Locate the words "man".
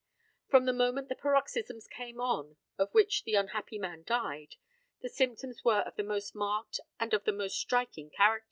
3.77-4.01